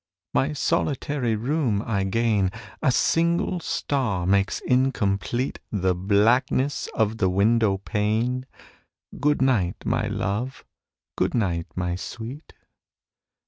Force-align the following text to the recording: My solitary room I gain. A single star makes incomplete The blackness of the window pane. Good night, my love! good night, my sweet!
My 0.33 0.51
solitary 0.53 1.35
room 1.35 1.83
I 1.85 2.05
gain. 2.05 2.49
A 2.81 2.91
single 2.91 3.59
star 3.59 4.25
makes 4.25 4.59
incomplete 4.61 5.59
The 5.71 5.93
blackness 5.93 6.89
of 6.95 7.17
the 7.19 7.29
window 7.29 7.77
pane. 7.77 8.47
Good 9.19 9.43
night, 9.43 9.85
my 9.85 10.07
love! 10.07 10.65
good 11.15 11.35
night, 11.35 11.67
my 11.75 11.95
sweet! 11.97 12.53